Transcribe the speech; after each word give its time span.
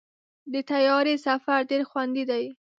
د 0.53 0.55
طیارې 0.69 1.15
سفر 1.25 1.59
ډېر 1.69 1.81
خوندي 1.89 2.23
دی. 2.29 2.45